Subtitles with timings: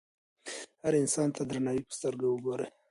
[0.83, 2.67] هر انسان ته د درناوي په سترګه وګورئ.